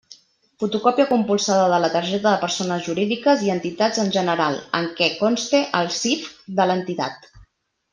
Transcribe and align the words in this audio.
Fotocòpia 0.61 1.03
compulsada 1.11 1.67
de 1.73 1.77
la 1.83 1.91
targeta 1.97 2.25
de 2.37 2.41
persones 2.45 2.87
jurídiques 2.89 3.45
i 3.49 3.53
entitats 3.59 4.03
en 4.07 4.11
general 4.19 4.61
en 4.83 4.91
què 5.01 5.15
conste 5.23 5.65
el 5.85 5.97
CIF 6.03 6.29
de 6.61 6.73
l'entitat. 6.73 7.35